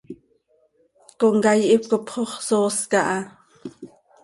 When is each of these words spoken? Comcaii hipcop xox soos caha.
Comcaii 1.19 1.69
hipcop 1.73 2.05
xox 2.15 2.31
soos 2.47 2.77
caha. 2.91 3.19